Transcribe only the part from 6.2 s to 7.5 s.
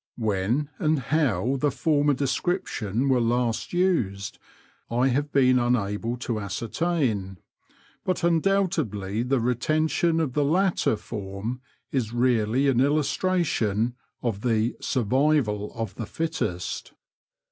to ascertain,